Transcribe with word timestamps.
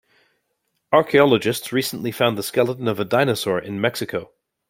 Archaeologists 0.91 1.71
recently 1.71 2.11
found 2.11 2.35
the 2.35 2.41
skeleton 2.41 2.87
of 2.87 2.99
a 2.99 3.05
dinosaur 3.05 3.59
in 3.59 3.79
Mexico. 3.79 4.31